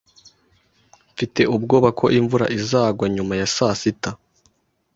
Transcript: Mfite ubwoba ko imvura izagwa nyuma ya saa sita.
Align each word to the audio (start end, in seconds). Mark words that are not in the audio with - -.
Mfite 1.13 1.41
ubwoba 1.55 1.89
ko 1.99 2.05
imvura 2.19 2.45
izagwa 2.57 3.05
nyuma 3.15 3.33
ya 3.39 3.47
saa 3.55 3.75
sita. 3.81 4.11